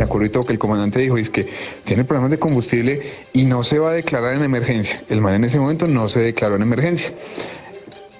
[0.00, 1.46] Me acuerdo que el comandante dijo, es que
[1.84, 3.02] tiene problemas de combustible
[3.34, 5.02] y no se va a declarar en emergencia.
[5.10, 7.12] El man en ese momento no se declaró en emergencia.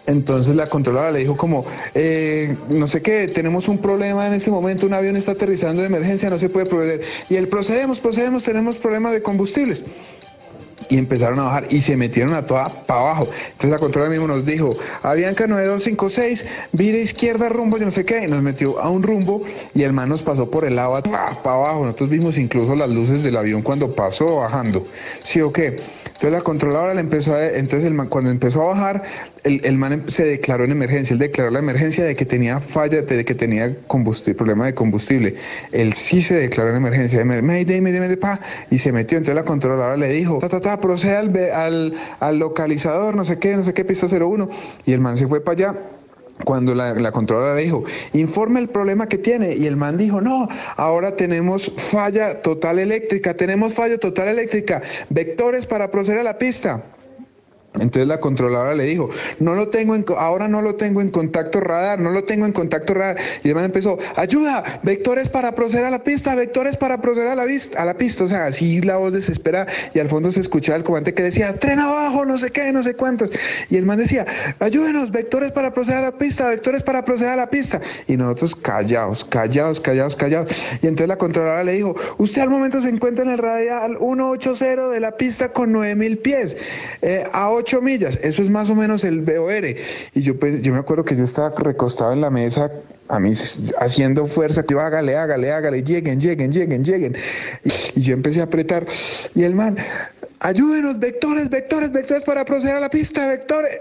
[0.06, 1.64] Entonces la controladora le dijo como,
[1.94, 5.88] eh, no sé qué, tenemos un problema en ese momento, un avión está aterrizando de
[5.88, 7.00] emergencia, no se puede proceder.
[7.30, 9.82] Y él, procedemos, procedemos, tenemos problemas de combustibles
[10.90, 13.28] y empezaron a bajar y se metieron a toda para abajo.
[13.52, 18.24] Entonces la controla mismo nos dijo, Avianca 9256, vire izquierda rumbo, yo no sé qué,
[18.24, 19.42] y nos metió a un rumbo
[19.74, 21.84] y el man nos pasó por el lado para abajo.
[21.84, 24.86] Nosotros vimos incluso las luces del avión cuando pasó bajando.
[25.22, 25.78] ¿Sí o qué?
[26.20, 29.02] Entonces la controladora le empezó a, entonces el man, cuando empezó a bajar,
[29.42, 33.00] el, el, man se declaró en emergencia, él declaró la emergencia de que tenía falla,
[33.00, 35.34] de que tenía combustible, problema de combustible.
[35.72, 38.38] Él sí se declaró en emergencia, Mayday, Mayday, Mayday, pa,
[38.70, 39.16] y se metió.
[39.16, 43.38] Entonces la controladora le dijo, ta, ta, ta, procede al, al, al localizador, no sé
[43.38, 44.46] qué, no sé qué, pista 01,
[44.84, 45.80] y el man se fue para allá
[46.44, 49.54] cuando la, la, controladora dijo, informe el problema que tiene.
[49.54, 55.66] Y el man dijo, no, ahora tenemos falla total eléctrica, tenemos falla total eléctrica, vectores
[55.66, 56.82] para proceder a la pista.
[57.74, 61.60] Entonces la controladora le dijo, no lo tengo en, ahora no lo tengo en contacto
[61.60, 63.18] radar, no lo tengo en contacto radar.
[63.44, 67.36] Y el man empezó, ayuda, vectores para proceder a la pista, vectores para proceder a
[67.36, 68.24] la, a la pista.
[68.24, 71.56] O sea, así la voz desespera y al fondo se escuchaba el comandante que decía,
[71.60, 73.30] tren abajo, no sé qué, no sé cuántas.
[73.70, 74.26] Y el man decía,
[74.58, 77.80] ayúdenos, vectores para proceder a la pista, vectores para proceder a la pista.
[78.08, 80.50] Y nosotros callados, callados, callados, callados.
[80.82, 84.88] Y entonces la controladora le dijo, usted al momento se encuentra en el radial 180
[84.88, 86.56] de la pista con 9000 pies.
[87.02, 89.64] Eh, ahora 8 millas, eso es más o menos el BOR.
[90.14, 92.70] Y yo, pues, yo me acuerdo que yo estaba recostado en la mesa,
[93.08, 93.32] a mí
[93.78, 97.16] haciendo fuerza, que hágale, hágale, hágale, lleguen, lleguen, lleguen, lleguen.
[97.64, 98.86] Y, y yo empecé a apretar,
[99.34, 99.76] y el man,
[100.40, 103.80] ayúdenos, vectores, vectores, vectores para proceder a la pista, vectores.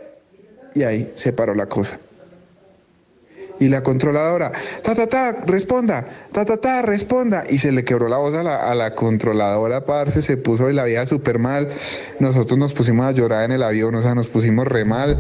[0.75, 1.99] Y ahí se paró la cosa
[3.59, 4.51] y la controladora,
[4.83, 7.43] ta, ta, ta, responda, ta, ta, ta, responda.
[7.49, 10.73] Y se le quebró la voz a la, a la controladora, parce, se puso de
[10.73, 11.69] la vida súper mal.
[12.19, 15.17] Nosotros nos pusimos a llorar en el avión, o sea, nos pusimos re mal.